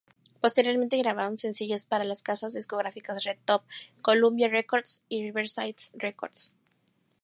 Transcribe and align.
Posteriormente 0.41 0.97
grabaron 0.97 1.37
sencillos 1.37 1.85
para 1.85 2.03
las 2.05 2.23
casas 2.23 2.53
discográficas 2.53 3.23
Red 3.23 3.37
Top, 3.45 3.61
Columbia 4.01 4.47
Records 4.47 5.03
y 5.09 5.21
Riverside 5.21 5.75
Records. 5.93 6.55